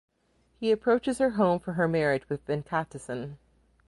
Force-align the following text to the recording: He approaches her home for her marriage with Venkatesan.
He 0.59 0.71
approaches 0.71 1.19
her 1.19 1.29
home 1.29 1.59
for 1.59 1.73
her 1.73 1.87
marriage 1.87 2.27
with 2.27 2.43
Venkatesan. 2.47 3.37